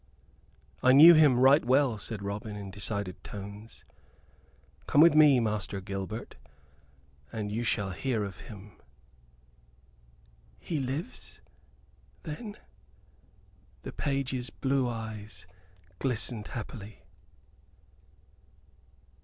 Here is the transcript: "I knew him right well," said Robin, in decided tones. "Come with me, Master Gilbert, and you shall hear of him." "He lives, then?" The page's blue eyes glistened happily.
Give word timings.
"I 0.81 0.93
knew 0.93 1.13
him 1.13 1.37
right 1.39 1.63
well," 1.63 1.99
said 1.99 2.23
Robin, 2.23 2.55
in 2.55 2.71
decided 2.71 3.23
tones. 3.23 3.85
"Come 4.87 4.99
with 4.99 5.13
me, 5.13 5.39
Master 5.39 5.79
Gilbert, 5.79 6.37
and 7.31 7.51
you 7.51 7.63
shall 7.63 7.91
hear 7.91 8.23
of 8.23 8.37
him." 8.39 8.79
"He 10.57 10.79
lives, 10.79 11.39
then?" 12.23 12.57
The 13.83 13.91
page's 13.91 14.49
blue 14.49 14.89
eyes 14.89 15.45
glistened 15.99 16.47
happily. 16.47 17.03